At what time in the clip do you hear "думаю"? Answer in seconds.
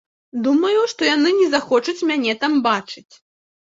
0.47-0.79